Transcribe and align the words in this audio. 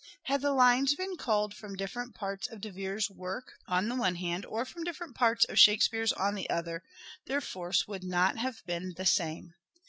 Had 0.23 0.41
the 0.41 0.51
lines 0.51 0.95
been 0.95 1.15
culled 1.15 1.53
from 1.53 1.75
different 1.75 2.15
parts 2.15 2.47
of 2.49 2.59
De 2.59 2.71
Vere's 2.71 3.07
work 3.11 3.53
on 3.67 3.87
the 3.87 3.93
one 3.95 4.15
hand, 4.15 4.47
or 4.47 4.65
from 4.65 4.83
different 4.83 5.13
parts 5.15 5.45
of 5.45 5.59
Shakespeare's 5.59 6.11
on 6.11 6.33
the 6.33 6.49
other, 6.49 6.81
their 7.27 7.39
force 7.39 7.87
would 7.87 8.03
not 8.03 8.35
have 8.39 8.65
been 8.65 8.95
the 8.97 9.05
same. 9.05 9.53